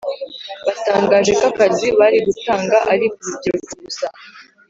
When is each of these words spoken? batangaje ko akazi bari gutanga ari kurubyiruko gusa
batangaje 0.65 1.31
ko 1.39 1.43
akazi 1.51 1.87
bari 1.99 2.17
gutanga 2.27 2.77
ari 2.91 3.05
kurubyiruko 3.13 3.71
gusa 3.83 4.07